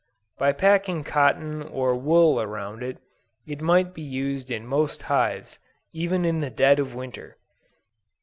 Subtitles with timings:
[0.39, 2.97] By packing cotton or wool around it,
[3.45, 5.59] it might be used in most hives,
[5.93, 7.37] even in the dead of Winter.